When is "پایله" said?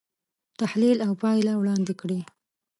1.21-1.53